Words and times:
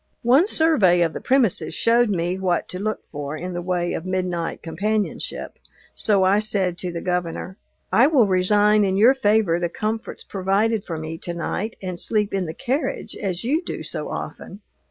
One 0.23 0.47
survey 0.47 1.03
of 1.03 1.13
the 1.13 1.21
premises 1.21 1.75
showed 1.75 2.09
me 2.09 2.39
what 2.39 2.67
to 2.69 2.79
look 2.79 3.05
for 3.11 3.37
in 3.37 3.53
the 3.53 3.61
way 3.61 3.93
of 3.93 4.03
midnight 4.03 4.63
companionship, 4.63 5.59
so 5.93 6.23
I 6.23 6.39
said 6.39 6.75
to 6.79 6.91
the 6.91 7.01
Governor, 7.01 7.57
"I 7.93 8.07
will 8.07 8.25
resign 8.25 8.83
in 8.83 8.97
your 8.97 9.13
favor 9.13 9.59
the 9.59 9.69
comforts 9.69 10.23
provided 10.23 10.85
for 10.85 10.97
me 10.97 11.19
to 11.19 11.35
night, 11.35 11.75
and 11.83 11.99
sleep 11.99 12.33
in 12.33 12.47
the 12.47 12.55
carriage, 12.55 13.15
as 13.15 13.43
you 13.43 13.61
do 13.63 13.83
so 13.83 14.09
often." 14.09 14.61